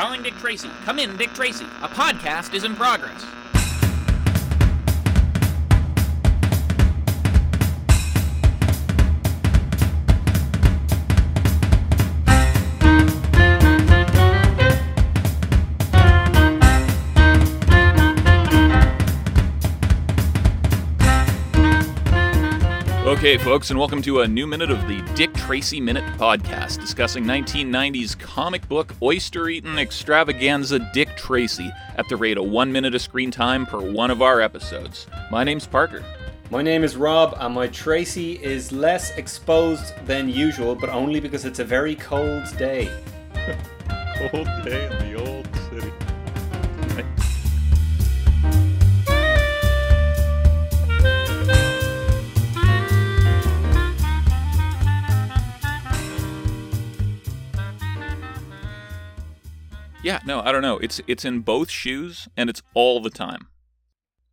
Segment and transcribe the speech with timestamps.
[0.00, 0.70] Calling Dick Tracy.
[0.86, 1.66] Come in, Dick Tracy.
[1.82, 3.22] A podcast is in progress.
[23.20, 27.22] Okay, folks, and welcome to a new minute of the Dick Tracy Minute podcast discussing
[27.24, 33.02] 1990s comic book oyster eating extravaganza Dick Tracy at the rate of one minute of
[33.02, 35.06] screen time per one of our episodes.
[35.30, 36.02] My name's Parker.
[36.50, 41.44] My name is Rob, and my Tracy is less exposed than usual, but only because
[41.44, 42.90] it's a very cold day.
[44.30, 46.09] Cold day in the old city.
[60.02, 60.78] Yeah, no, I don't know.
[60.78, 63.48] It's it's in both shoes and it's all the time.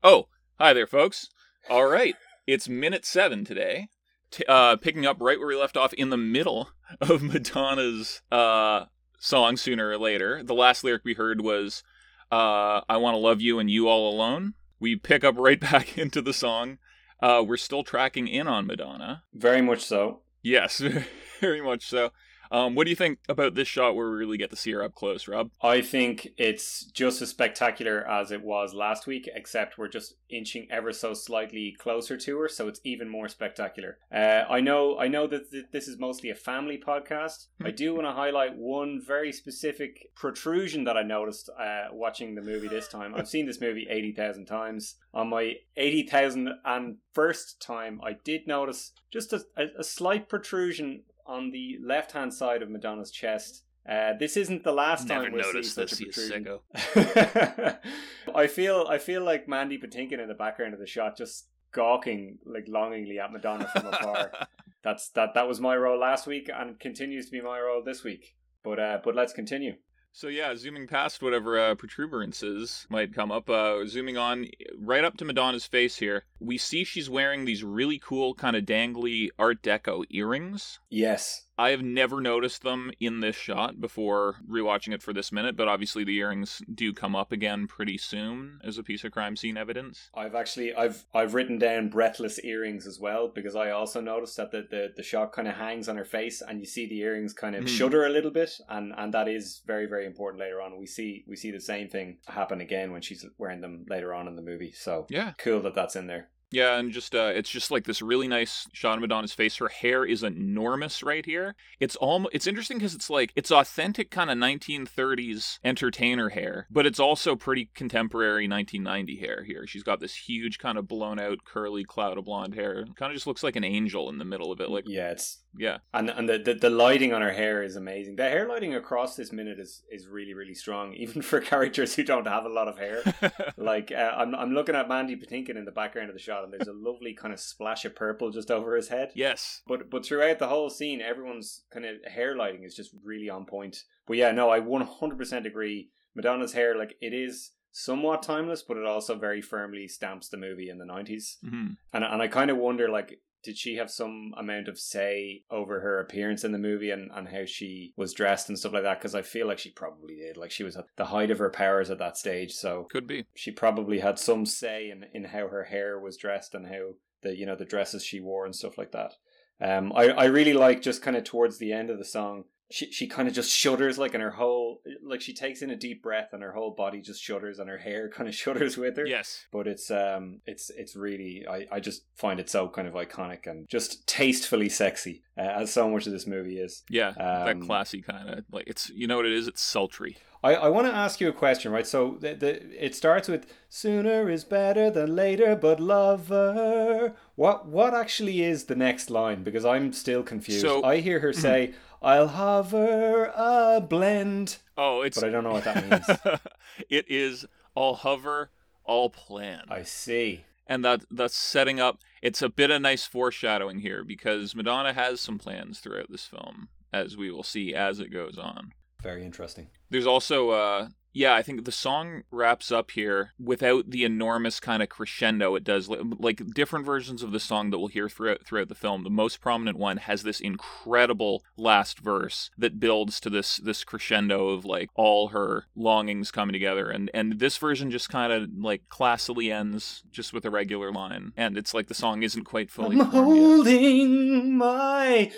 [0.02, 1.30] Oh, hi there, folks.
[1.70, 2.16] All right,
[2.46, 3.90] it's minute seven today.
[4.32, 6.70] T- uh, picking up right where we left off in the middle
[7.02, 8.86] of Madonna's uh,
[9.20, 11.84] song "Sooner or Later." The last lyric we heard was
[12.32, 15.98] uh, "I want to love you and you all alone." We pick up right back
[15.98, 16.78] into the song.
[17.22, 19.24] Uh, we're still tracking in on Madonna.
[19.34, 20.22] Very much so.
[20.42, 20.82] Yes,
[21.42, 22.12] very much so.
[22.52, 24.84] Um, what do you think about this shot where we really get to see her
[24.84, 25.52] up close, Rob?
[25.62, 30.68] I think it's just as spectacular as it was last week, except we're just inching
[30.70, 33.98] ever so slightly closer to her, so it's even more spectacular.
[34.14, 37.48] Uh, I know, I know that th- this is mostly a family podcast.
[37.64, 42.42] I do want to highlight one very specific protrusion that I noticed uh, watching the
[42.42, 43.14] movie this time.
[43.16, 44.96] I've seen this movie eighty thousand times.
[45.14, 50.30] On my eighty thousand and first time, I did notice just a, a, a slight
[50.30, 53.64] protrusion on the left hand side of Madonna's chest.
[53.88, 56.60] Uh, this isn't the last Never time we'll see such a protrusion.
[58.36, 62.40] I feel I feel like Mandy Patinkin in the background of the shot, just gawking
[62.46, 64.32] like longingly at Madonna from afar.
[64.84, 65.34] That's that.
[65.36, 68.36] That was my role last week, and continues to be my role this week.
[68.64, 69.76] But uh, but let's continue.
[70.18, 75.16] So yeah, zooming past whatever uh, protuberances might come up, uh, zooming on right up
[75.18, 79.62] to Madonna's face here, we see she's wearing these really cool kind of dangly Art
[79.62, 80.80] Deco earrings.
[80.90, 85.58] Yes, I have never noticed them in this shot before rewatching it for this minute,
[85.58, 89.36] but obviously the earrings do come up again pretty soon as a piece of crime
[89.36, 90.10] scene evidence.
[90.14, 94.52] I've actually I've I've written down breathless earrings as well because I also noticed that
[94.52, 97.34] the the, the shot kind of hangs on her face and you see the earrings
[97.34, 97.68] kind of Hmm.
[97.68, 100.78] shudder a little bit and and that is very very important later on.
[100.78, 104.28] We see we see the same thing happen again when she's wearing them later on
[104.28, 104.72] in the movie.
[104.74, 105.34] So Yeah.
[105.40, 106.30] cool that that's in there.
[106.52, 109.58] Yeah, and just uh, it's just like this really nice shot of Madonna's face.
[109.58, 111.56] Her hair is enormous right here.
[111.80, 116.86] It's almost it's interesting because it's like it's authentic kind of 1930s entertainer hair, but
[116.86, 119.68] it's also pretty contemporary 1990 hair here.
[119.68, 122.86] She's got this huge kind of blown out curly cloud of blonde hair.
[122.96, 124.70] Kind of just looks like an angel in the middle of it.
[124.70, 128.16] Like Yeah, it's yeah, and and the, the the lighting on her hair is amazing.
[128.16, 132.04] The hair lighting across this minute is is really really strong, even for characters who
[132.04, 133.02] don't have a lot of hair.
[133.58, 136.54] like uh, I'm I'm looking at Mandy Patinkin in the background of the shot, and
[136.54, 139.12] there's a lovely kind of splash of purple just over his head.
[139.16, 139.62] yes.
[139.68, 143.46] But but throughout the whole scene, everyone's kind of hair lighting is just really on
[143.46, 143.84] point.
[144.06, 145.90] But yeah, no, I 100% agree.
[146.16, 150.70] Madonna's hair, like it is somewhat timeless, but it also very firmly stamps the movie
[150.70, 151.38] in the 90s.
[151.42, 155.44] hmm And and I kind of wonder like did she have some amount of say
[155.52, 158.84] over her appearance in the movie and, and how she was dressed and stuff like
[158.84, 159.00] that?
[159.00, 160.38] Because I feel like she probably did.
[160.38, 163.26] Like she was at the height of her powers at that stage, so Could be.
[163.36, 166.94] she probably had some say in, in how her hair was dressed and how
[167.24, 169.14] the you know the dresses she wore and stuff like that.
[169.60, 172.44] Um, I I really like just kind of towards the end of the song.
[172.70, 175.76] She she kind of just shudders like and her whole like she takes in a
[175.78, 178.98] deep breath and her whole body just shudders and her hair kind of shudders with
[178.98, 179.46] her Yes.
[179.54, 183.48] but it's um it's it's really I, I just find it so kind of iconic
[183.48, 187.12] and just tastefully sexy uh, as so much of this movie is Yeah.
[187.18, 189.48] that Um, classy kind of like it's you know what it is.
[189.48, 190.18] It's sultry.
[190.44, 193.48] I, I want to ask you a question right so the, the it starts with
[193.70, 199.66] sooner is better than later but lover what what actually is the next line because
[199.66, 204.58] I'm still confused So- I hear her say I'll hover a blend.
[204.78, 206.40] Oh, it's but I don't know what that means.
[206.90, 208.52] It is all hover,
[208.84, 209.64] all plan.
[209.70, 210.46] I see.
[210.68, 215.22] And that that's setting up it's a bit of nice foreshadowing here because madonna has
[215.22, 218.74] some plans throughout this film as we will see as it goes on.
[219.02, 219.70] Very interesting.
[219.90, 224.84] There's also uh Yeah, I think the song wraps up here without the enormous kind
[224.84, 225.90] of crescendo it does.
[225.90, 229.04] Like different versions of the song that we'll hear throughout throughout the film.
[229.04, 234.50] The most prominent one has this incredible last verse that builds to this this crescendo
[234.50, 238.84] of like all her longings coming together, and and this version just kind of like
[238.90, 243.00] classily ends just with a regular line, and it's like the song isn't quite fully
[243.00, 243.80] I'm formed yet.
[243.80, 245.32] holding my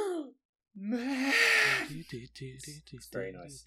[0.74, 1.32] man.
[2.92, 3.64] It's very nice.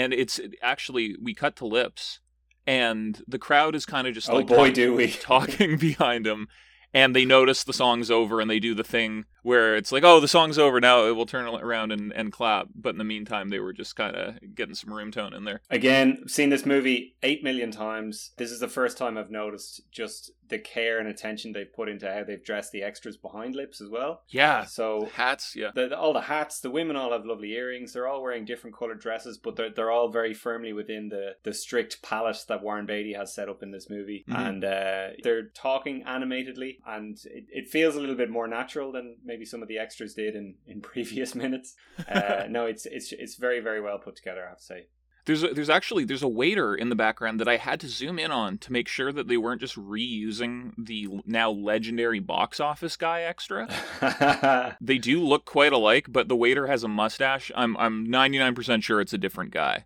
[0.00, 2.20] And it's actually we cut to lips,
[2.66, 5.10] and the crowd is kind of just Oh like boy, talking- do we.
[5.32, 6.48] talking behind him,
[6.94, 10.18] and they notice the song's over, and they do the thing where it's like, "Oh,
[10.20, 11.06] the song's over now.
[11.06, 14.16] It will turn around and, and clap." But in the meantime, they were just kind
[14.16, 15.60] of getting some room tone in there.
[15.70, 18.30] Again, seen this movie eight million times.
[18.38, 22.12] This is the first time I've noticed just the care and attention they've put into
[22.12, 24.22] how they've dressed the extras behind lips as well.
[24.28, 25.54] Yeah, So hats.
[25.56, 27.92] Yeah, the, the- all the hats, the women all have lovely earrings.
[27.92, 31.54] They're all wearing different colored dresses, but they're they're all very firmly within the the
[31.54, 34.24] strict palette that Warren Beatty has set up in this movie.
[34.28, 34.38] Mhm.
[34.48, 39.16] And uh, they're talking animatedly, and it, it feels a little bit more natural than
[39.24, 41.74] maybe some of the extras did in in previous minutes.
[42.08, 44.44] Uh, no, it's it's it's very very well put together.
[44.44, 44.86] I have to say.
[45.30, 48.18] There's a, there's actually there's a waiter in the background that I had to zoom
[48.18, 52.96] in on to make sure that they weren't just reusing the now legendary box office
[52.96, 53.68] guy extra.
[54.80, 57.52] They do look quite alike, but the waiter has a mustache.
[57.54, 59.84] I'm I'm 99% sure it's a different guy.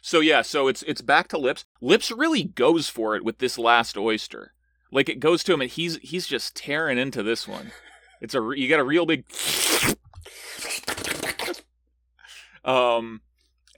[0.00, 1.66] So yeah, so it's it's back to Lips.
[1.82, 4.54] Lips really goes for it with this last oyster.
[4.90, 7.72] Like it goes to him and he's he's just tearing into this one.
[8.22, 9.24] It's a you got a real big
[12.64, 13.20] um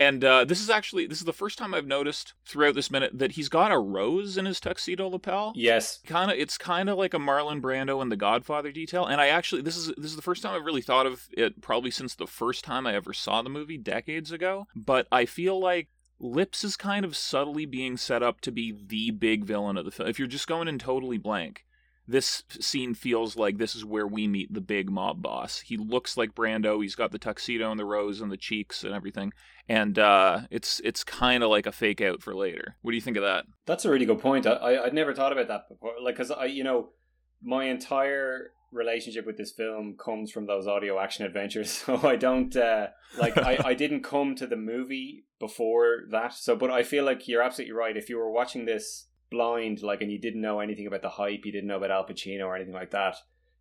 [0.02, 3.18] and uh, this is actually this is the first time I've noticed throughout this minute
[3.18, 5.52] that he's got a rose in his tuxedo lapel.
[5.54, 9.06] Yes, kind of it's kind of like a Marlon Brando in the Godfather detail.
[9.06, 11.60] And I actually this is this is the first time I've really thought of it
[11.60, 14.66] probably since the first time I ever saw the movie decades ago.
[14.74, 15.88] But I feel like
[16.18, 19.90] Lips is kind of subtly being set up to be the big villain of the
[19.90, 20.08] film.
[20.08, 21.64] If you're just going in totally blank
[22.06, 25.60] this scene feels like this is where we meet the big mob boss.
[25.60, 26.82] He looks like Brando.
[26.82, 29.32] He's got the tuxedo and the rose and the cheeks and everything,
[29.72, 32.76] and uh, it's it's kind of like a fake out for later.
[32.82, 33.46] What do you think of that?
[33.64, 34.46] that's a really good point.
[34.46, 35.92] I, I I'd never thought about that before.
[36.02, 36.90] Like, cause I you know
[37.42, 41.70] my entire relationship with this film comes from those audio action adventures.
[41.86, 46.34] So I don't uh, like I, I didn't come to the movie before that.
[46.34, 47.96] So but I feel like you're absolutely right.
[47.96, 51.46] If you were watching this blind, like and you didn't know anything about the hype,
[51.46, 53.16] you didn't know about Al Pacino or anything like that,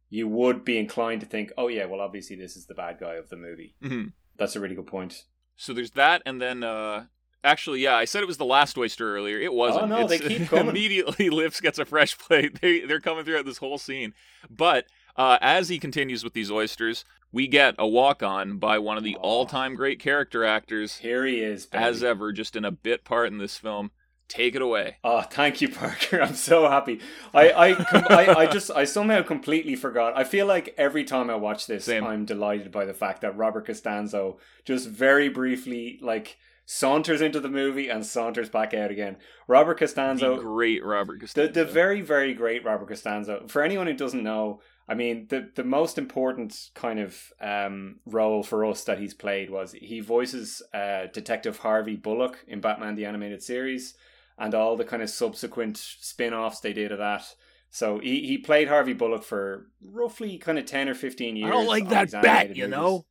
[0.09, 3.15] you would be inclined to think, Oh yeah, well obviously this is the bad guy
[3.15, 3.75] of the movie.
[3.81, 5.23] hmm That's a really good point.
[5.61, 7.05] So there's that, and then uh,
[7.43, 9.39] actually, yeah, I said it was the last oyster earlier.
[9.39, 9.83] It wasn't.
[9.83, 10.69] Oh, no, they It's- keep coming.
[10.69, 12.59] immediately, Lips gets a fresh plate.
[12.61, 14.13] They they're coming throughout this whole scene,
[14.49, 14.85] but.
[15.17, 17.03] Uh, as he continues with these oysters,
[17.33, 19.19] we get a walk on by one of the Oh.
[19.19, 21.83] all time great character actors, Here he is, baby.
[21.83, 23.91] as ever, just in a bit part in this film.
[24.31, 24.95] Take it away.
[25.03, 26.21] Oh, thank you, Parker.
[26.21, 26.99] I'm so happy.
[27.33, 30.17] I, I, com- I, I just, I somehow completely forgot.
[30.17, 32.05] I feel like every time I watch this, Same.
[32.05, 37.49] I'm delighted by the fact that Robert Costanzo just very briefly, like, saunters into the
[37.49, 39.17] movie and saunters back out again.
[39.47, 41.51] Robert The Costanzo, great Robert the, Costanzo.
[41.51, 43.47] the very, very great Robert Costanzo.
[43.47, 48.43] For anyone who doesn't know, I mean, the, the most important kind of um, role
[48.43, 53.05] for us that he's played was he voices uh, Detective Harvey Bullock in Batman the
[53.05, 53.95] Animated Series
[54.41, 57.23] and all the kind of subsequent spin offs they did of that.
[57.69, 61.47] So he, he played Harvey Bullock for roughly kind of 10 or 15 years.
[61.47, 62.69] I don't like that bat, you movies.
[62.69, 63.05] know.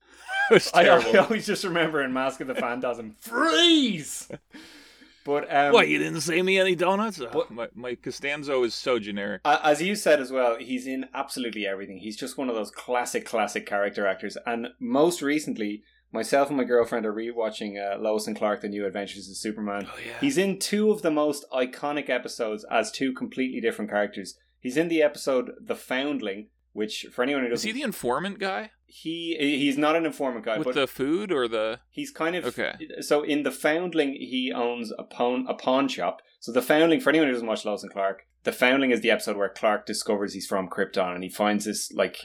[0.74, 0.86] I.
[0.88, 4.28] I always just remember in Mask of the Phantasm, freeze!
[5.24, 7.20] But um, what, you didn't say me any donuts?
[7.20, 9.42] Oh, What- my, my Costanzo is so generic.
[9.44, 11.98] As you said as well, he's in absolutely everything.
[11.98, 14.36] He's just one of those classic, classic character actors.
[14.46, 15.82] And most recently,
[16.12, 19.86] myself and my girlfriend are rewatching uh, Lois and Clark: The New Adventures of Superman.
[19.88, 20.14] Oh, yeah.
[20.20, 24.36] He's in two of the most iconic episodes as two completely different characters.
[24.58, 28.70] He's in the episode The Foundling, which for anyone who doesn't, he the informant guy
[28.90, 31.80] he he's not an informant guy, with but the food or the?
[31.90, 32.72] He's kind of Okay.
[33.00, 36.20] So in the Foundling, he owns a pawn a pawn shop.
[36.40, 39.10] So the Foundling, for anyone who doesn't watch Lois and Clark, the Foundling is the
[39.10, 42.16] episode where Clark discovers he's from Krypton and he finds this like.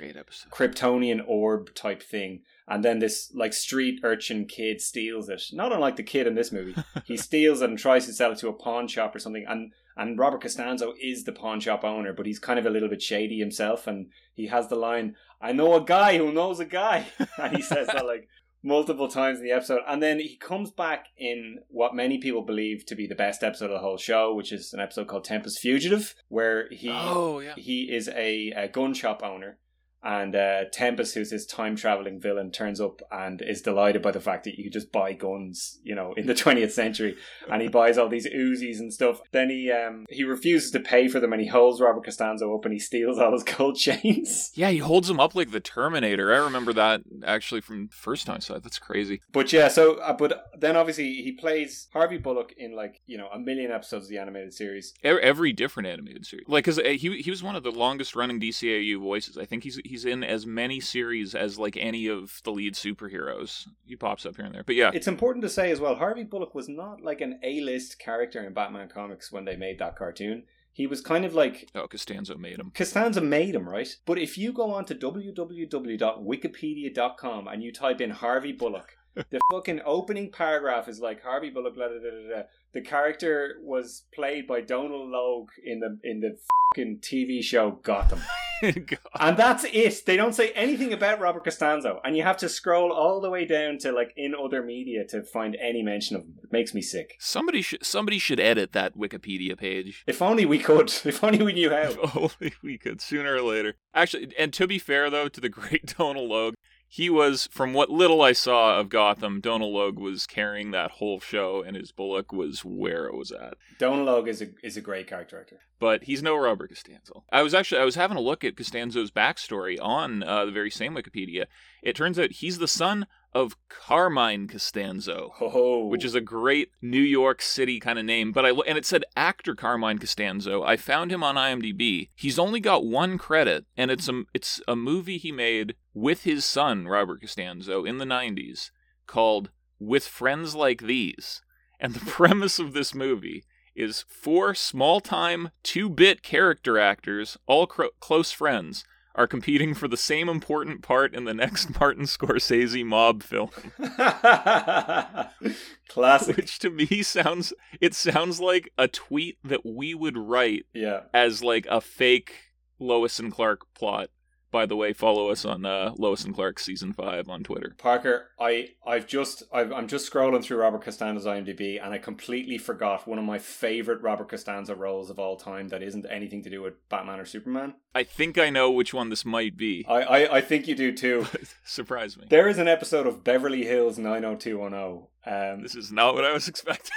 [0.51, 5.43] Kryptonian orb type thing, and then this like street urchin kid steals it.
[5.53, 8.39] Not unlike the kid in this movie, he steals it and tries to sell it
[8.39, 9.45] to a pawn shop or something.
[9.47, 12.89] And and Robert Costanzo is the pawn shop owner, but he's kind of a little
[12.89, 16.65] bit shady himself, and he has the line, "I know a guy who knows a
[16.65, 17.07] guy,"
[17.37, 18.27] and he says that like
[18.65, 19.81] multiple times in the episode.
[19.87, 23.65] And then he comes back in what many people believe to be the best episode
[23.65, 27.53] of the whole show, which is an episode called Tempus Fugitive, where he oh yeah.
[27.55, 29.59] he is a, a gun shop owner
[30.05, 34.19] And uh, Tempus, who's this time traveling villain, turns up and is delighted by the
[34.19, 37.17] fact that you could just buy guns, you know, in the 20th century.
[37.51, 39.19] And he buys all these Uzis and stuff.
[39.31, 42.65] Then he um, he refuses to pay for them and he holds Robert Costanzo up
[42.65, 44.51] and he steals all his gold chains.
[44.53, 46.31] Yeah, he holds him up like the Terminator.
[46.31, 48.63] I remember that actually from the first time I saw it.
[48.63, 49.21] That's crazy.
[49.31, 53.29] But yeah, so uh, but then obviously he plays Harvey Bullock in like you know
[53.33, 54.93] a million episodes of the animated series.
[55.03, 58.99] Every different animated series, like because he he was one of the longest running DCAU
[59.01, 59.37] voices.
[59.37, 63.65] I think he's he's in as many series as like any of the lead superheroes.
[63.85, 66.25] He pops up here and there, but yeah, It's important to say as well, Harvey
[66.25, 70.43] Bullock was not like an A-list character in Batman comics when they made that cartoon.
[70.73, 72.73] He was kind of like oh, Costanzo made him.
[72.75, 73.87] Costanza made him, right?
[74.05, 79.81] But if you go on to www.wikipedia.com and you type in Harvey Bullock, the fucking
[79.85, 81.75] opening paragraph is like Harvey Bullock.
[81.75, 82.43] Blah, blah, blah.
[82.73, 86.37] The character was played by Donal Logue in the in the
[86.73, 88.21] fucking TV show Gotham,
[88.61, 90.05] and that's it.
[90.05, 93.45] They don't say anything about Robert Costanzo, and you have to scroll all the way
[93.45, 96.35] down to like in other media to find any mention of him.
[96.43, 97.15] It makes me sick.
[97.19, 100.03] Somebody should somebody should edit that Wikipedia page.
[100.05, 100.93] If only we could.
[101.05, 101.91] If only we knew how.
[101.91, 103.75] If only we could sooner or later.
[103.93, 106.55] Actually, and to be fair though, to the great Donal Logue,
[106.87, 111.19] he was from what little I saw of Gotham, Donal Logue was carrying that whole
[111.19, 113.55] show, and his Bullock was where it was at.
[113.79, 115.59] Donal Logue is a is a great character actor.
[115.79, 117.25] But he's no Robert Costanzo.
[117.31, 120.71] I was actually I was having a look at Costanzo's backstory on uh, the very
[120.71, 121.45] same Wikipedia.
[121.83, 125.33] It turns out he's the son of Carmine Costanzo.
[125.41, 128.31] Oh, which is a great New York City kind of name.
[128.31, 130.63] But I and it said actor Carmine Costanzo.
[130.63, 132.09] I found him on IMDb.
[132.15, 136.45] He's only got one credit, and it's a it's a movie he made with his
[136.45, 138.69] son Robert Costanzo in the '90s
[139.07, 139.49] called
[139.79, 141.41] "With Friends Like These."
[141.79, 143.43] And the premise of this movie
[143.75, 148.85] is four small-time, two-bit character actors, all cro- close friends,
[149.15, 153.49] are competing for the same important part in the next Martin Scorsese mob film.
[155.89, 156.37] classic.
[156.37, 161.01] which to me sounds it sounds like a tweet that we would write Yeah.
[161.13, 162.33] as like a fake
[162.79, 164.09] Lois and Clark plot.
[164.55, 167.75] By the way, follow us on uh, Lois and Clark season five on Twitter.
[167.77, 172.57] Parker, I I've just I've, I'm just scrolling through Robert Costanzo's IMDb and I completely
[172.57, 176.49] forgot one of my favorite Robert Costanzo roles of all time that isn't anything to
[176.49, 177.73] do with Batman or Superman.
[177.93, 179.85] I think I know which one this might be.
[179.89, 181.27] I I, I think you do too.
[181.65, 182.27] Surprise me.
[182.29, 185.07] There is an episode of Beverly Hills 90210.
[185.27, 186.93] Um, This is not what I was expecting.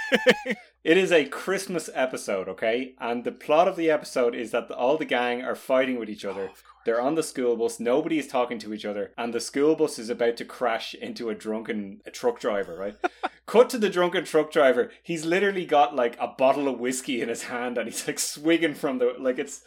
[0.81, 2.95] It is a Christmas episode, okay?
[2.99, 6.23] And the plot of the episode is that all the gang are fighting with each
[6.23, 6.43] other.
[6.43, 6.78] Of course.
[6.89, 9.99] They're on the school bus, nobody is talking to each other, and the school bus
[9.99, 12.95] is about to crash into a drunken truck driver, right?
[13.45, 14.89] Cut to the drunken truck driver.
[15.03, 18.73] He's literally got like a bottle of whiskey in his hand and he's like swigging
[18.73, 19.61] from the like it's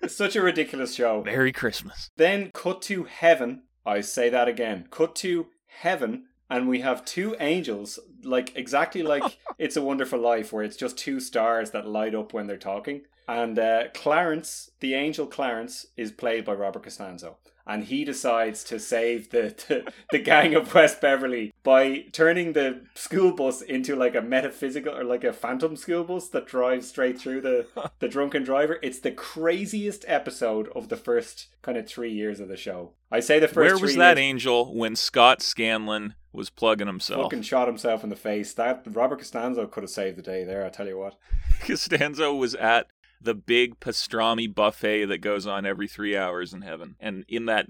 [0.00, 1.22] it's such a ridiculous show.
[1.22, 2.08] Merry Christmas.
[2.16, 3.64] Then cut to heaven.
[3.84, 4.88] I say that again.
[4.90, 10.54] Cut to heaven, and we have two angels, like exactly like It's a Wonderful Life,
[10.54, 13.02] where it's just two stars that light up when they're talking.
[13.28, 17.36] And uh, Clarence, the angel Clarence, is played by Robert Costanzo.
[17.64, 22.80] And he decides to save the, the, the gang of West Beverly by turning the
[22.96, 27.20] school bus into like a metaphysical or like a phantom school bus that drives straight
[27.20, 27.66] through the,
[28.00, 28.80] the drunken driver.
[28.82, 32.94] It's the craziest episode of the first kind of three years of the show.
[33.12, 37.22] I say the first Where was that years- angel when Scott Scanlon was plugging himself?
[37.22, 38.54] fucking shot himself in the face.
[38.54, 40.66] That Robert Costanzo could have saved the day there.
[40.66, 41.14] I tell you what.
[41.60, 42.88] Costanzo was at
[43.22, 46.96] the big pastrami buffet that goes on every three hours in heaven.
[47.00, 47.66] And in that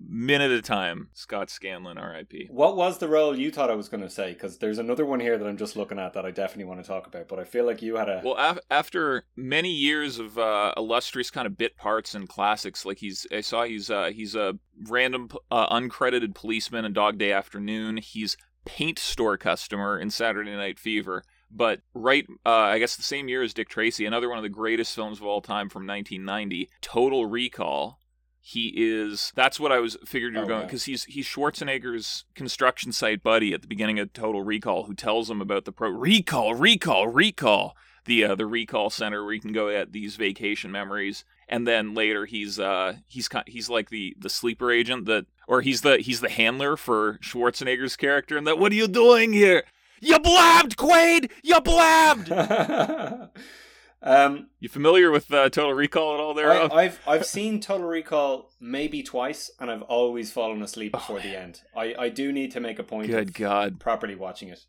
[0.00, 2.50] minute of time, Scott Scanlon, RIP.
[2.50, 4.32] What was the role you thought I was going to say?
[4.32, 6.86] Because there's another one here that I'm just looking at that I definitely want to
[6.86, 7.28] talk about.
[7.28, 8.20] But I feel like you had a.
[8.24, 12.98] Well, af- after many years of uh, illustrious kind of bit parts and classics, like
[12.98, 14.58] he's, I saw he's uh, he's a
[14.88, 17.98] random uh, uncredited policeman in Dog Day Afternoon.
[17.98, 21.22] He's paint store customer in Saturday Night Fever.
[21.50, 24.48] But right, uh, I guess the same year as Dick Tracy, another one of the
[24.48, 27.98] greatest films of all time from 1990, Total Recall.
[28.40, 29.32] He is.
[29.34, 30.66] That's what I was figured you were Oh, going yeah.
[30.66, 35.28] because he's he's Schwarzenegger's construction site buddy at the beginning of Total Recall, who tells
[35.28, 39.52] him about the pro recall, recall, recall, the uh, the recall center where you can
[39.52, 41.24] go at these vacation memories.
[41.48, 45.80] And then later he's uh he's he's like the the sleeper agent that or he's
[45.80, 49.64] the he's the handler for Schwarzenegger's character and that what are you doing here?
[50.00, 51.30] You blabbed, Quaid!
[51.42, 52.30] You blabbed!
[54.02, 56.50] um, You familiar with uh, Total Recall at all there?
[56.52, 61.20] I, I've, I've seen Total Recall maybe twice, and I've always fallen asleep Oh, before
[61.20, 61.62] the end.
[61.76, 63.80] I, I do need to make a point Good of God.
[63.80, 64.64] properly watching it.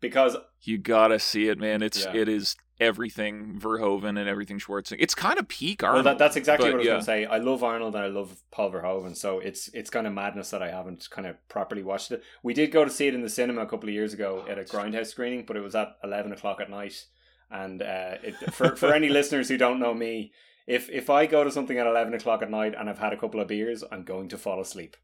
[0.00, 1.82] Because You gotta see it, man.
[1.82, 2.14] It's Yeah.
[2.14, 4.96] it is everything Verhoeven and everything Schwarzenegger.
[5.00, 6.06] It's kind of peak well, Arnold.
[6.06, 6.96] that, that's exactly but what I was yeah.
[6.96, 7.24] to say.
[7.26, 10.62] I love Arnold and I love Paul Verhoeven, so it's it's kind of madness that
[10.62, 12.22] I haven't kind of properly watched it.
[12.42, 14.58] We did go to see it in the cinema a couple of years ago at
[14.58, 17.06] a Grindhouse screening, but it was at eleven o'clock at night.
[17.50, 20.32] And uh, it, for for any listeners who don't know me,
[20.66, 23.18] if if I go to something at eleven o'clock at night and I've had a
[23.18, 24.96] couple of beers, I'm going to fall asleep.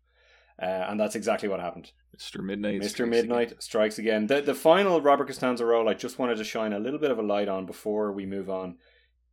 [0.60, 1.90] Uh, and that's exactly what happened.
[2.16, 2.42] Mr.
[2.42, 2.80] Midnight.
[2.80, 2.88] Mr.
[2.90, 3.60] strikes Midnight again.
[3.60, 4.26] strikes again.
[4.28, 7.18] The the final Robert Costanzo role, I just wanted to shine a little bit of
[7.18, 8.76] a light on before we move on.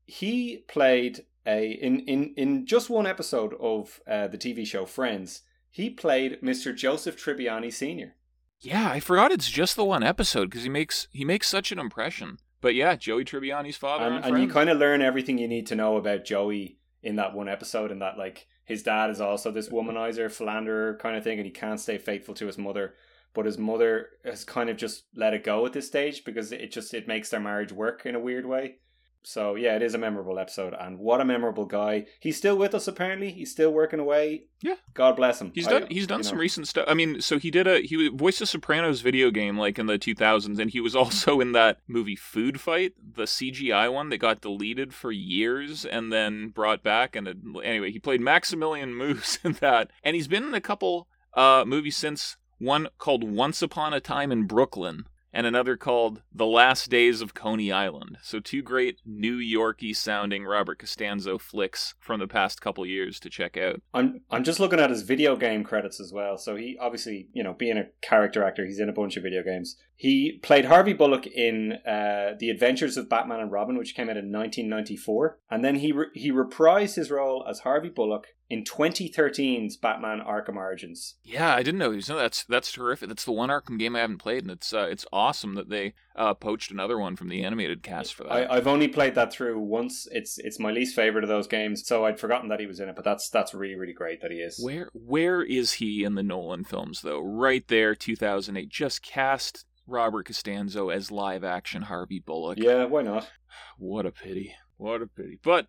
[0.06, 5.44] He played a in in in just one episode of uh, the TV show Friends.
[5.70, 6.75] He played Mr.
[6.75, 8.16] Joseph Tribbiani Senior.
[8.60, 11.80] Yeah, I forgot it's just the one episode because he makes he makes such an
[11.80, 12.38] impression.
[12.62, 14.06] But yeah, Joey Tribbiani's father.
[14.06, 17.34] and, and you kind of learn everything you need to know about Joey in that
[17.34, 21.38] one episode, and that like his dad is also this womanizer, philanderer kind of thing,
[21.38, 22.94] and he can't stay faithful to his mother.
[23.34, 26.72] But his mother has kind of just let it go at this stage because it
[26.72, 28.78] just it makes their marriage work in a weird way.
[29.24, 32.06] So yeah, it is a memorable episode, and what a memorable guy.
[32.20, 33.32] He's still with us apparently.
[33.32, 34.46] He's still working away.
[34.62, 34.75] Yeah.
[34.94, 35.51] God bless him.
[35.54, 35.88] He's I- done.
[35.90, 36.42] He's done some know.
[36.42, 36.86] recent stuff.
[36.88, 40.00] I mean, so he did a he voiced a Sopranos video game like in the
[40.00, 44.42] 2000s, and he was also in that movie Food Fight, the CGI one that got
[44.42, 47.16] deleted for years and then brought back.
[47.16, 51.08] And it, anyway, he played Maximilian Moose in that, and he's been in a couple
[51.34, 52.38] uh movies since.
[52.58, 57.33] One called Once Upon a Time in Brooklyn, and another called The Last Days of
[57.33, 58.17] Coney Island.
[58.21, 63.29] So two great New Yorky sounding Robert Costanzo flicks from the past couple years to
[63.29, 63.81] check out.
[63.93, 66.38] I'm I'm just looking at his video game credits as well.
[66.38, 69.43] So he obviously, you know, being a character actor, he's in a bunch of video
[69.43, 69.77] games.
[69.95, 74.17] He played Harvey Bullock in uh, The Adventures of Batman and Robin, which came out
[74.17, 79.77] in 1994, and then he re- he reprised his role as Harvey Bullock in 2013's
[79.77, 81.15] Batman Arkham Origins.
[81.24, 81.98] Yeah, I didn't know.
[82.01, 83.08] So that's that's terrific.
[83.08, 85.93] That's the one Arkham game I haven't played, and it's uh, it's awesome that they
[86.17, 88.31] uh, poached another one from the animated cast for that.
[88.34, 90.05] I, I've only played that through once.
[90.12, 92.89] It's it's my least favorite of those games, so I'd forgotten that he was in
[92.89, 92.96] it.
[92.96, 94.60] But that's that's really really great that he is.
[94.62, 97.22] where where is he in the Nolan films though?
[97.22, 98.67] Right there, 2008.
[98.67, 102.58] Just cast Robert Costanzo as live action Harvey Bullock.
[102.60, 103.29] Yeah, why not?
[103.77, 104.55] What a pity.
[104.75, 105.39] What a pity.
[105.41, 105.67] But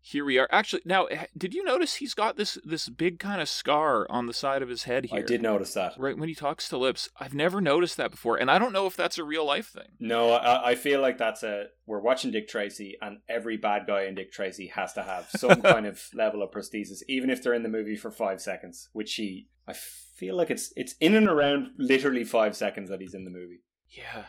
[0.00, 0.48] here we are.
[0.50, 4.32] Actually, now did you notice he's got this this big kind of scar on the
[4.32, 5.18] side of his head here?
[5.18, 5.94] I did notice that.
[5.98, 7.08] Right when he talks to lips.
[7.18, 9.88] I've never noticed that before, and I don't know if that's a real life thing.
[9.98, 14.04] No, I, I feel like that's a we're watching Dick Tracy, and every bad guy
[14.04, 17.54] in Dick Tracy has to have some kind of level of prosthesis, even if they're
[17.54, 18.88] in the movie for five seconds.
[18.92, 23.14] Which he, I feel like it's it's in and around literally five seconds that he's
[23.14, 23.62] in the movie.
[23.90, 24.24] Yeah.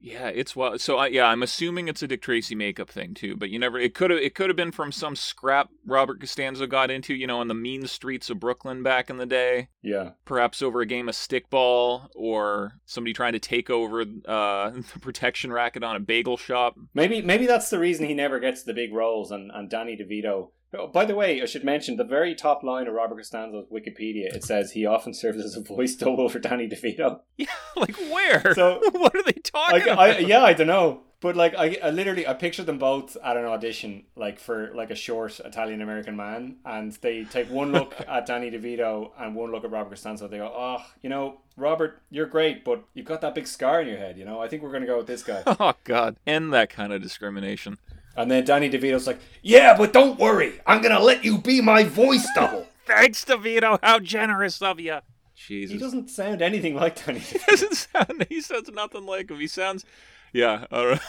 [0.00, 0.78] Yeah, it's well.
[0.78, 3.36] So I yeah, I'm assuming it's a Dick Tracy makeup thing too.
[3.36, 3.78] But you never.
[3.78, 4.18] It could have.
[4.18, 7.14] It could have been from some scrap Robert Costanzo got into.
[7.14, 9.68] You know, on the mean streets of Brooklyn back in the day.
[9.82, 15.00] Yeah, Perhaps over a game of stickball, or somebody trying to take over uh, the
[15.00, 16.76] protection racket on a bagel shop.
[16.94, 19.30] maybe maybe that's the reason he never gets the big roles.
[19.30, 20.50] And and Danny DeVito.
[20.72, 24.32] Oh, by the way, I should mention the very top line of Robert Costanzo's Wikipedia.
[24.34, 27.20] It says he often serves as a voice double for Danny DeVito.
[27.36, 28.54] Yeah, like where?
[28.54, 29.98] So- what are they talking about?
[29.98, 31.02] I, yeah, I don't know.
[31.22, 34.90] But like, I, I literally, I pictured them both at an audition, like for like
[34.90, 39.52] a short Italian American man, and they take one look at Danny DeVito and one
[39.52, 40.28] look at Robert Costanzo.
[40.28, 43.88] They go, "Oh, you know, Robert, you're great, but you've got that big scar in
[43.88, 44.16] your head.
[44.16, 46.16] You know, I think we're gonna go with this guy." Oh God!
[46.26, 47.76] End that kind of discrimination.
[48.22, 51.84] And then Danny DeVito's like, "Yeah, but don't worry, I'm gonna let you be my
[51.84, 53.78] voice double." Thanks, DeVito.
[53.82, 54.98] How generous of you.
[55.34, 55.72] Jesus.
[55.72, 57.20] he doesn't sound anything like Danny.
[57.20, 57.46] DeVito.
[57.46, 58.26] doesn't sound.
[58.28, 59.38] He sounds nothing like him.
[59.40, 59.84] He sounds.
[60.32, 60.66] Yeah.
[60.70, 61.00] All right.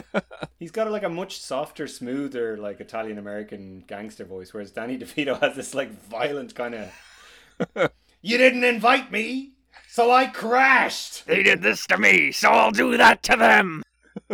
[0.58, 5.40] He's got like a much softer, smoother, like Italian American gangster voice, whereas Danny DeVito
[5.40, 7.90] has this like violent kind of.
[8.20, 9.52] you didn't invite me,
[9.88, 11.26] so I crashed.
[11.26, 13.82] they did this to me, so I'll do that to them.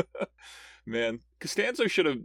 [0.88, 2.18] Man, Costanzo should have.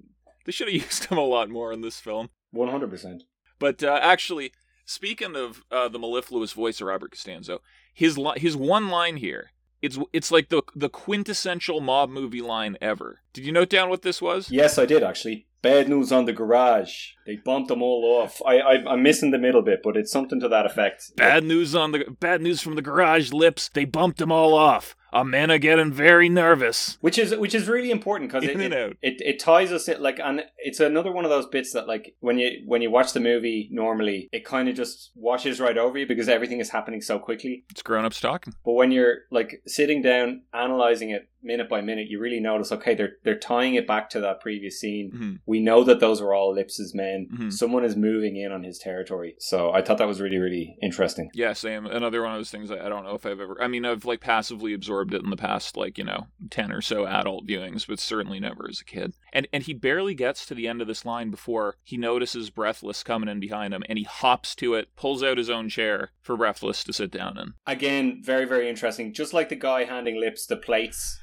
[0.46, 2.30] They should have used him a lot more in this film.
[2.52, 3.24] One hundred percent.
[3.60, 4.54] But uh, actually,
[4.86, 7.62] speaking of uh, the mellifluous voice of Robert Costanzo,
[7.94, 9.52] his li- his one line here.
[9.82, 13.20] It's it's like the the quintessential mob movie line ever.
[13.34, 14.50] Did you note down what this was?
[14.50, 15.46] Yes, I did actually.
[15.62, 17.10] Bad news on the garage.
[17.26, 18.42] They bumped them all off.
[18.46, 21.12] I, I I'm missing the middle bit, but it's something to that effect.
[21.18, 23.70] Bad news on the bad news from the garage lips.
[23.74, 24.96] They bumped them all off.
[25.14, 26.98] A man are getting very nervous.
[27.02, 30.20] which is which is really important because it, it, it it ties us in, like
[30.24, 33.20] and it's another one of those bits that like when you when you watch the
[33.20, 37.20] movie normally it kind of just washes right over you because everything is happening so
[37.20, 38.54] quickly It's grown ups talking.
[38.66, 42.96] but when you're like sitting down analyzing it minute by minute you really notice okay
[42.96, 45.40] they're they're tying it back to that previous scene Mhm.
[45.46, 47.52] we know that those are all Lips's men Mhm.
[47.52, 51.30] someone is moving in on his territory so I thought that was really really interesting
[51.34, 51.86] Yeah, same.
[51.86, 53.62] Another one of those things I I don't know if I've ever.
[53.62, 56.72] I mean, I've like passively absorbed absorbed it in the past, like you know, ten
[56.72, 59.14] or so adult viewings, but certainly never as a kid.
[59.32, 63.04] And and he barely gets to the end of this line before he notices Breathless
[63.04, 66.38] coming in behind him, and he hops to it, pulls out his own chair for
[66.38, 67.54] Breathless to sit down in.
[67.68, 69.14] Again, very very interesting.
[69.14, 71.20] Just like the guy handing Lips the plates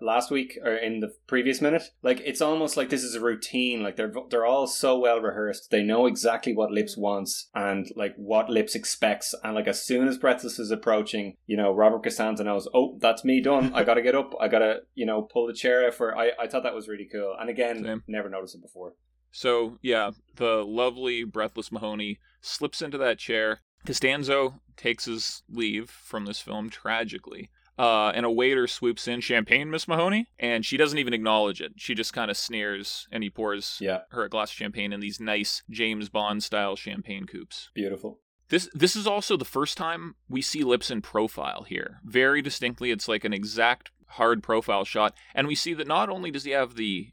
[0.00, 1.90] last week or in the previous minute.
[2.02, 3.82] Like it's almost like this is a routine.
[3.82, 5.70] Like they're they're all so well rehearsed.
[5.70, 9.34] They know exactly what Lips wants and like what Lips expects.
[9.42, 13.24] And like as soon as Breathless is approaching, you know, Robert Costanzo knows, oh, that's
[13.24, 13.72] me done.
[13.74, 14.34] I gotta get up.
[14.40, 16.16] I gotta you know pull the chair out for.
[16.16, 17.36] I I thought that was really cool.
[17.38, 18.02] And again, Same.
[18.06, 18.94] never noticed it before.
[19.30, 23.60] So yeah, the lovely breathless Mahoney slips into that chair.
[23.84, 27.50] Costanzo takes his leave from this film tragically.
[27.82, 31.72] Uh, and a waiter swoops in, champagne, Miss Mahoney, and she doesn't even acknowledge it.
[31.78, 35.00] She just kind of sneers, and he pours Yeah, her a glass of champagne in
[35.00, 37.70] these nice James Bond style champagne coupes.
[37.74, 38.20] beautiful.
[38.50, 42.00] This this is also the first time we see lips in profile here.
[42.04, 46.30] Very distinctly, it's like an exact hard profile shot, and we see that not only
[46.30, 47.12] does he have the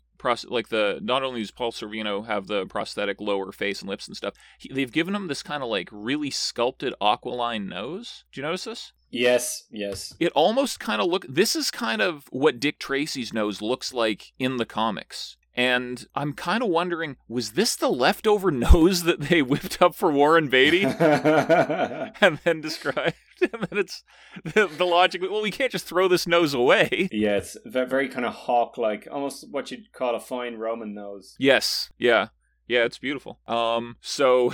[0.50, 4.18] like the not only does Paul Sorvino have the prosthetic lower face and lips and
[4.18, 8.26] stuff, he, they've given him this kind of like really sculpted aquiline nose.
[8.32, 8.94] Do you notice this?
[9.12, 10.14] Yes, yes.
[10.20, 11.26] It almost kind of look.
[11.28, 15.38] This is kind of what Dick Tracy's nose looks like in the comics.
[15.56, 20.12] And I'm kind of wondering, was this the leftover nose that they whipped up for
[20.12, 20.84] Warren Beatty?
[20.86, 23.16] and then described.
[23.42, 24.04] And then it's
[24.44, 25.22] the, the logic.
[25.22, 27.08] Well, we can't just throw this nose away.
[27.10, 31.38] yeah, it's very kind of hawk like, almost what you'd call a fine Roman nose.
[31.40, 31.90] Yes.
[31.98, 32.28] Yeah.
[32.68, 32.84] Yeah.
[32.84, 33.40] It's beautiful.
[33.48, 33.96] Um.
[34.02, 34.54] So,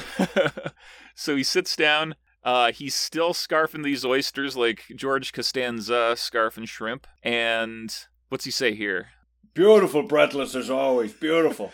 [1.16, 2.14] so he sits down.
[2.46, 7.08] Uh, he's still scarfing these oysters like George Costanza scarfing shrimp.
[7.24, 7.94] And
[8.30, 9.08] what's he say here?
[9.56, 11.12] Beautiful, breathless as always.
[11.14, 11.72] Beautiful.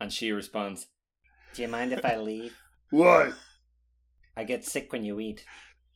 [0.00, 0.88] and she responds,
[1.54, 2.56] Do you mind if I leave?
[2.90, 3.30] Why?
[4.36, 5.44] I get sick when you eat.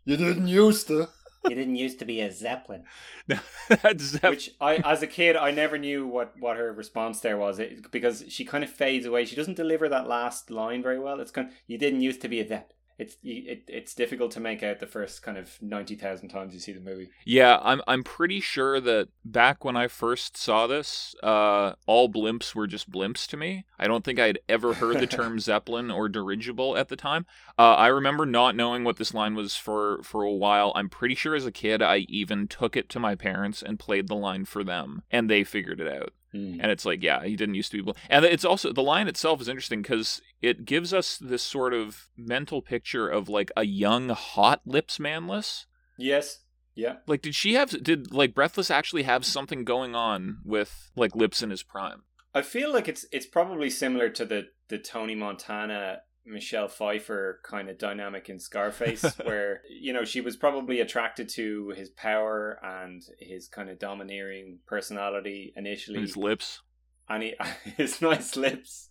[0.05, 1.09] You didn't used to.
[1.49, 2.85] You didn't used to be a Zeppelin.
[3.69, 7.59] That's which I, as a kid, I never knew what, what her response there was
[7.59, 9.27] it, because she kind of fades away.
[9.27, 11.21] She doesn't deliver that last line very well.
[11.21, 12.73] It's kind of, you didn't used to be a Zepp.
[12.97, 16.61] It's it, it's difficult to make out the first kind of ninety thousand times you
[16.61, 17.11] see the movie.
[17.25, 22.55] Yeah, I'm I'm pretty sure that back when I first saw this, uh, all blimps
[22.55, 23.65] were just blimps to me.
[23.79, 27.27] I don't think I'd ever heard the term zeppelin or dirigible at the time.
[27.59, 30.71] Uh, I remember not knowing what this line was for for a while.
[30.77, 34.07] I'm pretty sure as a kid I even took it to my parents and played
[34.07, 36.13] the line for them, and they figured it out.
[36.35, 36.59] Mm.
[36.61, 37.83] And it's like, yeah, he didn't used to be.
[37.83, 37.99] Bl-.
[38.11, 42.09] And it's also the line itself is interesting because it gives us this sort of
[42.17, 45.67] mental picture of like a young, hot lips Manlis.
[45.97, 46.41] Yes.
[46.75, 46.97] Yeah.
[47.07, 47.71] Like, did she have?
[47.83, 52.03] Did like Breathless actually have something going on with like lips in his prime?
[52.35, 57.69] I feel like it's it's probably similar to the the Tony Montana Michelle Pfeiffer kind
[57.69, 63.03] of dynamic in Scarface where you know she was probably attracted to his power and
[63.19, 66.61] his kind of domineering personality initially His lips.
[67.09, 67.35] and he,
[67.77, 68.89] his nice lips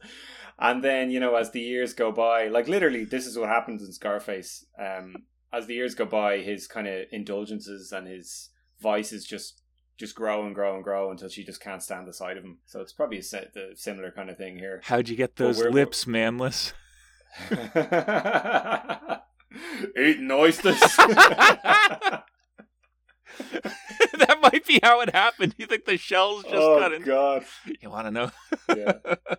[0.59, 3.81] and then you know as the years go by like literally this is what happens
[3.83, 5.15] in Scarface um
[5.51, 8.49] as the years go by his kind of indulgences and his
[8.81, 9.61] vices just
[9.97, 12.57] just grow and grow and grow until she just can't stand the sight of him.
[12.65, 14.81] So it's probably a the similar kind of thing here.
[14.83, 16.73] How'd you get those lips, Manlis?
[19.97, 20.79] Eating oysters.
[20.79, 22.25] that
[24.41, 25.55] might be how it happened.
[25.57, 27.03] You think the shells just oh got in?
[27.03, 27.45] God!
[27.81, 28.31] You want to know?
[28.75, 28.93] Yeah.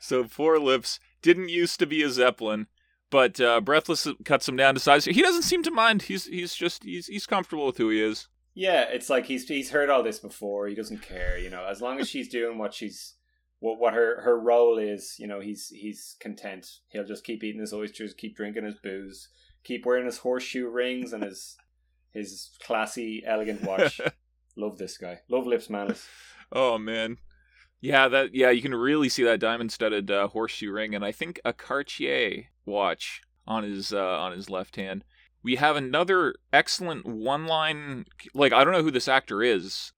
[0.00, 2.68] So four lips didn't used to be a zeppelin,
[3.10, 5.04] but uh, breathless cuts him down to size.
[5.04, 6.02] He doesn't seem to mind.
[6.02, 8.28] He's he's just he's he's comfortable with who he is.
[8.54, 10.66] Yeah, it's like he's he's heard all this before.
[10.66, 11.66] He doesn't care, you know.
[11.66, 13.16] As long as she's doing what she's
[13.60, 16.66] what what her her role is, you know, he's he's content.
[16.88, 19.28] He'll just keep eating his oysters, keep drinking his booze,
[19.64, 21.56] keep wearing his horseshoe rings and his
[22.12, 24.00] his classy, elegant watch.
[24.56, 25.20] Love this guy.
[25.28, 26.06] Love Lips Manlis.
[26.50, 27.18] Oh man,
[27.80, 31.12] yeah that yeah you can really see that diamond studded uh, horseshoe ring, and I
[31.12, 35.04] think a Cartier watch on his uh, on his left hand.
[35.42, 38.06] We have another excellent one line.
[38.34, 39.92] Like I don't know who this actor is.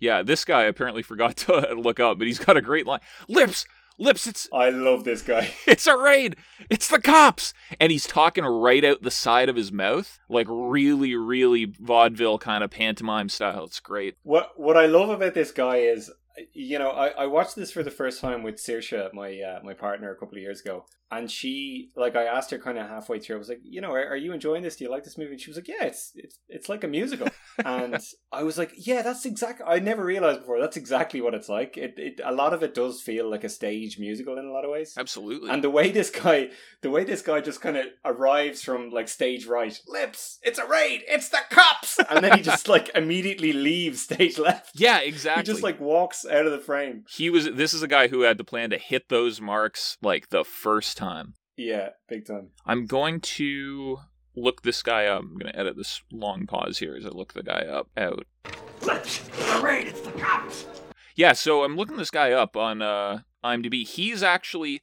[0.00, 3.00] Yeah, this guy apparently forgot to look up, but he's got a great line.
[3.28, 3.66] Lips,
[3.98, 4.26] lips.
[4.26, 5.54] It's I love this guy.
[5.66, 6.36] it's a raid.
[6.70, 7.54] It's the cops.
[7.80, 12.62] And he's talking right out the side of his mouth, like really, really vaudeville kind
[12.62, 13.64] of pantomime style.
[13.64, 14.16] It's great.
[14.22, 16.10] What what I love about this guy is,
[16.52, 19.74] you know, I, I watched this for the first time with Saoirse, my uh, my
[19.74, 23.20] partner, a couple of years ago, and she like I asked her kind of halfway
[23.20, 23.36] through.
[23.36, 24.76] I was like, you know, are, are you enjoying this?
[24.76, 25.32] Do you like this movie?
[25.32, 27.28] And she was like, yeah, it's it's it's like a musical.
[27.64, 27.98] and
[28.32, 29.64] I was like, yeah, that's exactly.
[29.66, 30.60] I never realized before.
[30.60, 31.76] That's exactly what it's like.
[31.76, 34.64] It, it a lot of it does feel like a stage musical in a lot
[34.64, 34.94] of ways.
[34.96, 35.50] Absolutely.
[35.50, 36.50] And the way this guy,
[36.82, 40.66] the way this guy just kind of arrives from like stage right, lips, it's a
[40.66, 44.72] raid, it's the cops, and then he just like immediately leaves stage left.
[44.74, 45.42] yeah, exactly.
[45.42, 47.04] He just like walks out of the frame.
[47.08, 47.46] he was.
[47.52, 50.95] This is a guy who had to plan to hit those marks like the first
[50.96, 51.34] time.
[51.56, 52.48] Yeah, big time.
[52.66, 53.98] I'm going to
[54.34, 55.22] look this guy up.
[55.22, 58.26] I'm going to edit this long pause here as I look the guy up out.
[61.14, 63.86] Yeah, so I'm looking this guy up on uh, IMDb.
[63.86, 64.82] He's actually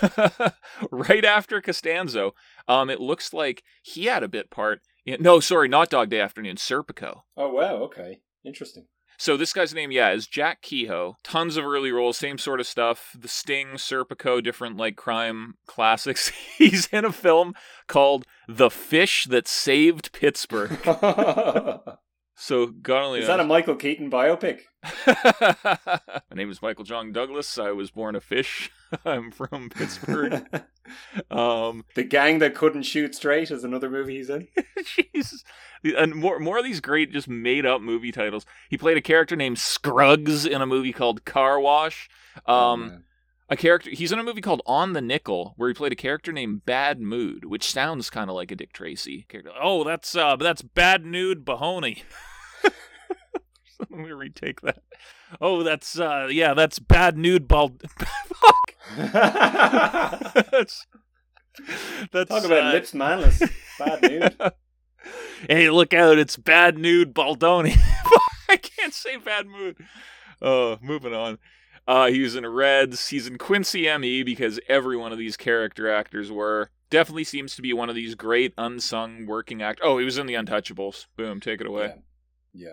[0.90, 2.34] right after Costanzo.
[2.68, 4.82] Um, it looks like he had a bit part.
[5.04, 6.56] In, no, sorry, not Dog Day Afternoon.
[6.56, 7.22] Serpico.
[7.36, 8.86] Oh wow, okay, interesting.
[9.20, 11.16] So this guy's name, yeah, is Jack Kehoe.
[11.24, 13.16] Tons of early roles, same sort of stuff.
[13.18, 16.28] The Sting, Serpico, different like crime classics.
[16.56, 17.54] He's in a film
[17.88, 20.78] called The Fish That Saved Pittsburgh.
[22.40, 23.44] So God only Is that a.
[23.44, 24.60] Michael Keaton biopic?
[25.06, 27.58] My name is Michael John Douglas.
[27.58, 28.70] I was born a fish.
[29.04, 30.44] I'm from Pittsburgh.
[31.32, 34.46] um, the Gang That Couldn't Shoot Straight is another movie he's in.
[34.84, 35.42] Jesus.
[35.82, 38.46] And more more of these great just made up movie titles.
[38.70, 42.08] He played a character named Scruggs in a movie called Car Wash.
[42.46, 42.98] Um, Oh.
[43.50, 46.32] A character he's in a movie called On the Nickel where he played a character
[46.32, 49.52] named Bad Mood, which sounds kind of like a Dick Tracy character.
[49.60, 52.02] Oh, that's uh that's Bad Nude Bahoney.
[53.78, 54.82] Let me retake that.
[55.40, 57.82] Oh, that's uh yeah, that's Bad Nude Bald.
[57.98, 58.74] Fuck.
[60.50, 60.86] that's
[62.12, 63.42] that's Talk about uh, lips Manlis.
[63.78, 64.52] Bad news.
[65.48, 66.18] hey, look out!
[66.18, 67.74] It's bad nude Baldoni.
[68.48, 69.76] I can't say bad mood.
[70.40, 71.38] Uh, moving on.
[71.88, 73.08] Uh, he was in Reds.
[73.08, 74.22] He's in Quincy M.E.
[74.22, 76.70] because every one of these character actors were.
[76.90, 79.80] Definitely seems to be one of these great unsung working act.
[79.82, 81.06] Oh, he was in The Untouchables.
[81.16, 81.94] Boom, take it away.
[82.52, 82.68] Yeah.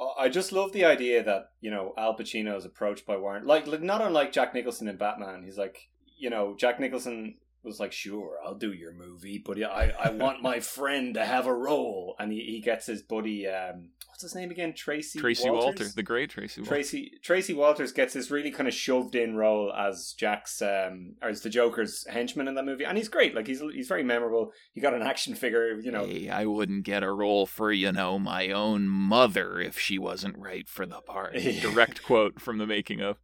[0.00, 0.06] yeah.
[0.18, 3.46] I just love the idea that, you know, Al Pacino is approached by Warren.
[3.46, 5.42] Like, like, not unlike Jack Nicholson in Batman.
[5.44, 9.92] He's like, you know, Jack Nicholson was like, sure, I'll do your movie, but I,
[9.98, 12.14] I want my friend to have a role.
[12.18, 14.74] And he, he gets his buddy, um, what's his name again?
[14.74, 15.80] Tracy Tracy Walters?
[15.80, 16.70] Walter, the great Tracy Walter.
[16.70, 21.28] Tracy Tracy Walters gets this really kind of shoved in role as Jack's um or
[21.28, 23.36] as the Joker's henchman in that movie, and he's great.
[23.36, 24.50] Like he's he's very memorable.
[24.72, 26.04] He got an action figure, you know.
[26.04, 30.36] Hey, I wouldn't get a role for, you know, my own mother if she wasn't
[30.36, 31.34] right for the part.
[31.60, 33.18] Direct quote from the making of.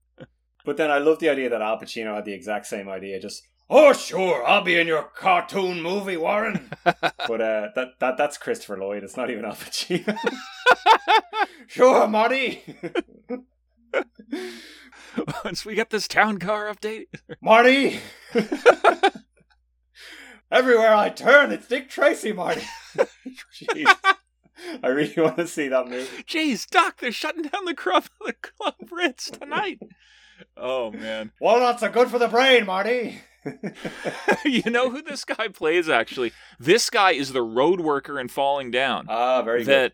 [0.64, 3.20] But then I love the idea that Al Pacino had the exact same idea.
[3.20, 6.70] Just oh sure, I'll be in your cartoon movie, Warren.
[6.85, 9.05] but uh, that that that's Christopher Lloyd.
[9.05, 10.16] It's not even Al Pacino.
[11.66, 12.62] sure, Marty.
[15.44, 17.07] Once we get this town car update.
[17.40, 18.00] Marty.
[20.50, 22.62] Everywhere I turn, it's Dick Tracy, Marty.
[22.96, 23.94] Jeez.
[24.83, 26.22] I really want to see that movie.
[26.24, 29.81] Jeez, Doc, they're shutting down the club, the club Ritz tonight.
[30.57, 33.20] Oh man, Walnuts are good for the brain, Marty.
[34.44, 35.88] you know who this guy plays?
[35.88, 39.07] Actually, this guy is the road worker in Falling Down.
[39.09, 39.92] Ah, very good.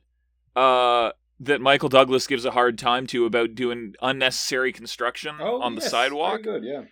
[0.55, 5.74] that uh that Michael Douglas gives a hard time to about doing unnecessary construction on
[5.74, 6.40] the sidewalk.
[6.40, 6.83] Oh, Very good, yeah.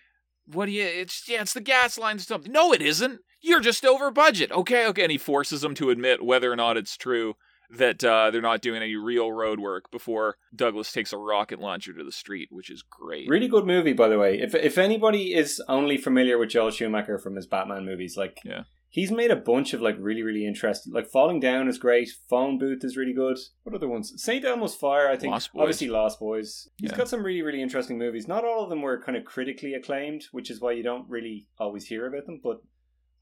[0.47, 0.85] What do you?
[0.85, 2.47] It's yeah, it's the gas line stuff.
[2.47, 3.21] No, it isn't.
[3.41, 4.51] You're just over budget.
[4.51, 5.03] Okay, okay.
[5.03, 7.35] And he forces him to admit whether or not it's true
[7.71, 11.93] that uh, they're not doing any real road work before Douglas takes a rocket launcher
[11.93, 13.29] to the street, which is great.
[13.29, 14.39] Really good movie, by the way.
[14.41, 18.63] If if anybody is only familiar with Joel Schumacher from his Batman movies, like Yeah.
[18.89, 20.93] he's made a bunch of like really really interesting.
[20.95, 22.09] Like Falling Down is great.
[22.31, 23.37] Phone Booth is really good.
[23.65, 24.15] What other ones?
[24.17, 25.33] Saint Elmo's Fire, I think.
[25.33, 25.61] Lost Boys.
[25.61, 26.69] Obviously, Lost Boys.
[26.79, 26.97] He's Yeah.
[26.97, 28.27] got some really really interesting movies.
[28.27, 31.49] Not all of them were kind of critically acclaimed, which is why you don't really
[31.59, 32.41] always hear about them.
[32.43, 32.63] But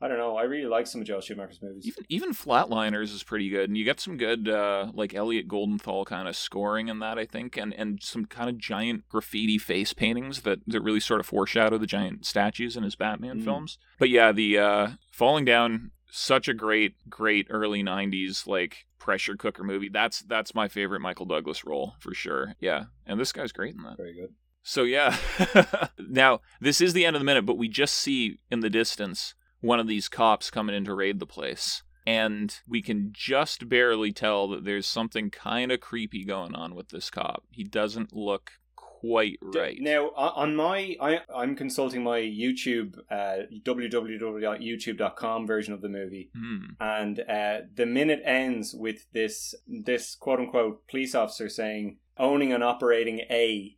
[0.01, 0.37] I don't know.
[0.37, 1.87] I really like some of Joel Schumacher's movies.
[1.87, 6.05] Even even Flatliners is pretty good, and you get some good uh, like Elliot Goldenthal
[6.05, 9.95] kind of scoring in that, I think, and and some kind of giant graffiti face
[9.95, 13.45] paintings that that really sort of foreshadow the giant statues in his Batman Mm.
[13.45, 13.79] films.
[13.99, 19.65] But yeah, the uh, Falling Down, such a great great early '90s like pressure cooker
[19.65, 19.89] movie.
[19.89, 22.55] That's that's my favorite Michael Douglas role for sure.
[22.61, 23.97] Yeah, and this guy's great in that.
[23.97, 24.35] Very good.
[24.63, 25.17] So yeah.
[25.99, 29.35] now, this is the end of the minute, but we just see in the distance
[29.67, 31.83] one of these cops coming in to raid the place.
[32.07, 36.91] And we can just barely tell that there's something kind of creepy going on with
[36.91, 37.43] this cop.
[37.51, 39.77] He doesn't look quite right.
[39.81, 46.59] Now, on my, I, I'm consulting my YouTube, uh, www.youtube.com version of the movie, Hmm.
[46.81, 52.63] and uh, the minute ends with this, this quote unquote police officer saying, owning and
[52.65, 53.77] operating a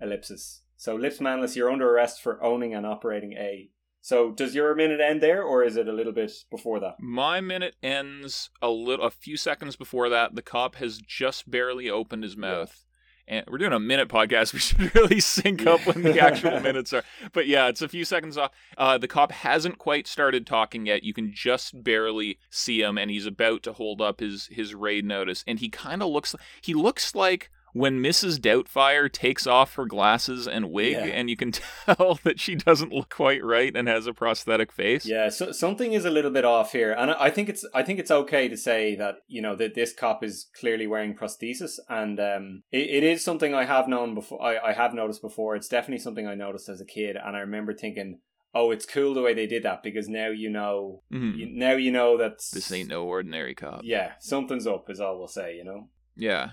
[0.00, 0.62] ellipsis.
[0.76, 3.70] So, lips Manlis, you're under arrest for owning and operating a.
[4.04, 6.96] So does your minute end there, or is it a little bit before that?
[7.00, 10.34] My minute ends a little, a few seconds before that.
[10.34, 12.84] The cop has just barely opened his mouth,
[13.26, 14.52] and we're doing a minute podcast.
[14.52, 17.02] We should really sync up when the actual minutes are.
[17.32, 18.50] But yeah, it's a few seconds off.
[18.76, 21.02] Uh, the cop hasn't quite started talking yet.
[21.02, 25.06] You can just barely see him, and he's about to hold up his his raid
[25.06, 26.36] notice, and he kind of looks.
[26.60, 28.38] He looks like when Mrs.
[28.38, 31.04] Doubtfire takes off her glasses and wig, Yeah.
[31.06, 31.52] and you can
[31.86, 35.04] tell that she doesn't look quite right and has a prosthetic face.
[35.04, 37.98] Yeah, so something is a little bit off here, and I think it's I think
[37.98, 42.18] it's okay to say that you know that this cop is clearly wearing prosthesis, and
[42.20, 44.40] um, it, it is something I have known before.
[44.42, 45.56] I, I have noticed before.
[45.56, 48.20] It's definitely something I noticed as a kid, and I remember thinking,
[48.54, 51.36] "Oh, it's cool the way they did that because now you know, Mhm.
[51.36, 53.80] you, now you know that This ain't no ordinary cop.
[53.82, 55.56] Yeah, something's up is all we'll say.
[55.56, 55.88] You know.
[56.16, 56.50] Yeah.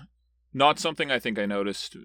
[0.54, 1.96] Not something I think I noticed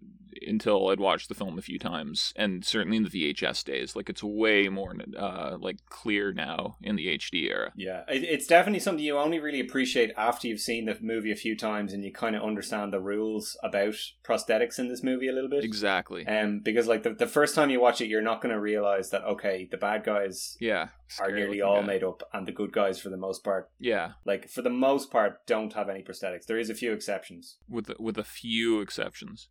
[0.46, 3.96] until I'd watched the film a few times, and certainly in the VHS days.
[3.96, 7.72] Like it's way more uh, like clear now in the HD era.
[7.76, 11.58] Yeah, it's definitely something you only really appreciate after you've seen the movie a few
[11.58, 15.50] times and you kind of understand the rules about prosthetics in this movie a little
[15.50, 15.64] bit.
[15.64, 16.26] Exactly.
[16.28, 19.10] Um, because like the, the first time you watch it, you're not going to realize
[19.10, 20.90] that okay, the bad guys Yeah.
[21.20, 21.88] are nearly all guy.
[21.88, 25.10] made up, and the good guys, for the most part, Yeah, like for the most
[25.10, 26.46] part, don't have any prosthetics.
[26.46, 27.58] There is a few exceptions.
[27.68, 29.50] with with a few exceptions.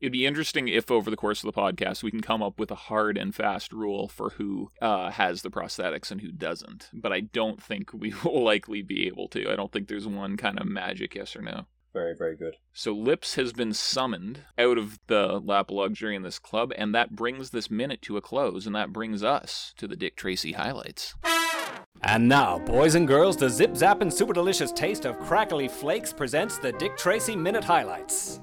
[0.00, 2.70] It'd be interesting if over the course of the podcast we can come up with
[2.70, 6.88] a hard and fast rule for who uh, has the prosthetics and who doesn't.
[6.92, 9.50] But I don't think we will likely be able to.
[9.50, 11.66] I don't think there's one kind of magic yes or no.
[11.92, 12.54] Very, very good.
[12.72, 16.94] So Lips has been summoned out of the lap of luxury in this club, and
[16.94, 20.52] that brings this minute to a close, and that brings us to the Dick Tracy
[20.52, 21.14] highlights.
[22.02, 26.12] And now, boys and girls, the zip zap and super delicious taste of crackly flakes
[26.12, 28.40] presents the Dick Tracy Minute Highlights.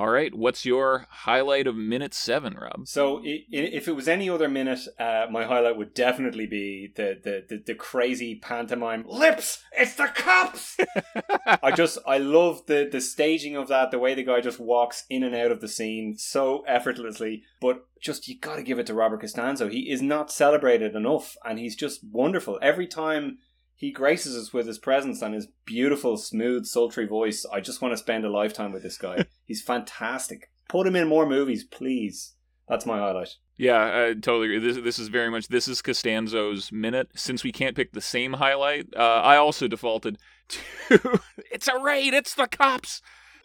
[0.00, 2.88] All right, what's your highlight of minute seven, Rob?
[2.88, 7.44] So if it was any other minute, uh, my highlight would definitely be the the,
[7.46, 9.62] the, the crazy pantomime lips.
[9.72, 10.78] It's the cops.
[11.62, 15.04] I just I love the the staging of that, the way the guy just walks
[15.10, 17.42] in and out of the scene so effortlessly.
[17.60, 19.68] But just you got to give it to Robert Costanzo.
[19.68, 23.36] He is not celebrated enough, and he's just wonderful every time.
[23.80, 27.46] He graces us with his presence and his beautiful, smooth, sultry voice.
[27.50, 29.24] I just want to spend a lifetime with this guy.
[29.46, 30.50] He's fantastic.
[30.68, 32.34] Put him in more movies, please.
[32.68, 33.36] That's my highlight.
[33.56, 34.58] Yeah, I totally agree.
[34.58, 37.08] This, this is very much this is Costanzo's minute.
[37.14, 42.12] Since we can't pick the same highlight, uh, I also defaulted to it's a raid,
[42.12, 43.00] it's the cops.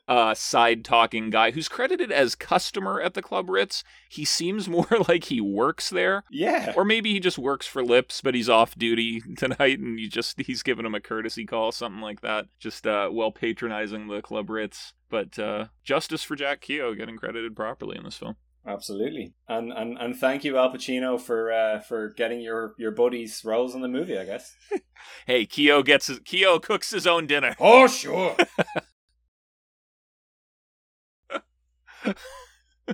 [0.08, 3.84] Uh, side talking guy who's credited as customer at the Club Ritz.
[4.08, 6.24] He seems more like he works there.
[6.30, 6.74] Yeah.
[6.76, 10.40] Or maybe he just works for Lips, but he's off duty tonight, and you just
[10.42, 12.46] he's giving him a courtesy call, something like that.
[12.60, 14.94] Just uh, well patronizing the Club Ritz.
[15.10, 18.36] But uh, justice for Jack Kehoe getting credited properly in this film.
[18.68, 23.44] Absolutely, and and and thank you, Al Pacino, for uh, for getting your your buddies
[23.46, 24.18] roles in the movie.
[24.18, 24.56] I guess.
[25.28, 27.56] Hey, Kehoe gets his, Kehoe cooks his own dinner.
[27.60, 28.36] Oh, sure.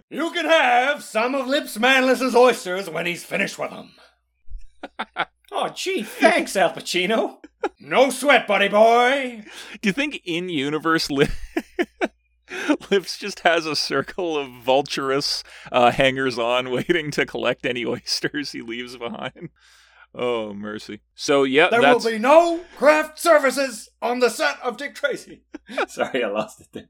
[0.10, 3.91] You can have some of Lips Manlis's oysters when he's finished with them.
[5.54, 7.39] Oh, gee, thanks, Al Pacino.
[7.78, 9.43] No sweat, buddy boy.
[9.82, 11.28] Do you think in universe Li-
[12.89, 18.54] Lips just has a circle of vulturous uh, hangers on waiting to collect any oysters
[18.54, 19.50] he leaves behind?
[20.15, 21.02] Oh mercy!
[21.15, 25.43] So yeah, There that's will be no craft services on the set of Dick Tracy.
[25.88, 26.88] Sorry, I lost it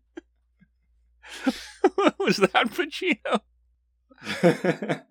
[2.20, 3.41] was that Pacino?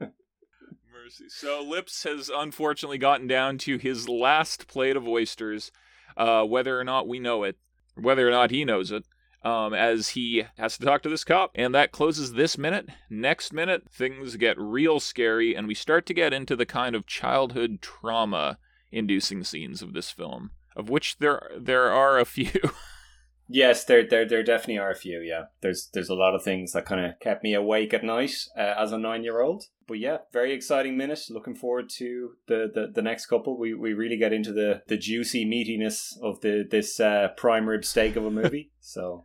[0.92, 1.24] Mercy.
[1.28, 5.72] So Lips has unfortunately gotten down to his last plate of oysters,
[6.16, 7.56] uh, whether or not we know it,
[7.94, 9.04] whether or not he knows it,
[9.42, 11.50] um, as he has to talk to this cop.
[11.54, 12.88] And that closes this minute.
[13.09, 17.06] Next minute, things get real scary, and we start to get into the kind of
[17.06, 18.59] childhood trauma
[18.92, 22.50] inducing scenes of this film, of which there there are a few.
[23.50, 25.20] yes, there, there, there definitely are a few.
[25.20, 28.34] Yeah, there's, there's a lot of things that kind of kept me awake at night
[28.56, 29.64] uh, as a nine-year-old.
[29.86, 31.20] But yeah, very exciting minute.
[31.30, 33.58] Looking forward to the, the, the next couple.
[33.58, 37.84] We, we really get into the, the juicy meatiness of the this uh, prime rib
[37.84, 38.70] steak of a movie.
[38.80, 39.24] so,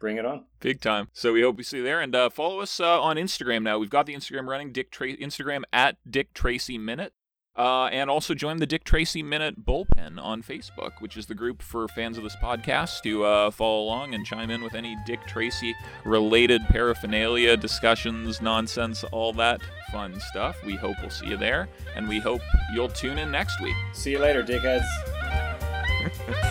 [0.00, 0.44] bring it on.
[0.60, 1.08] Big time.
[1.14, 3.78] So we hope we see you there, and uh, follow us uh, on Instagram now.
[3.78, 4.72] We've got the Instagram running.
[4.72, 7.14] Dick Tra- Instagram at Dick Tracy Minute.
[7.56, 11.62] Uh, and also join the Dick Tracy Minute Bullpen on Facebook, which is the group
[11.62, 15.20] for fans of this podcast to uh, follow along and chime in with any Dick
[15.28, 15.72] Tracy
[16.04, 19.60] related paraphernalia, discussions, nonsense, all that
[19.92, 20.56] fun stuff.
[20.64, 22.40] We hope we'll see you there, and we hope
[22.74, 23.76] you'll tune in next week.
[23.92, 24.84] See you later, dickheads.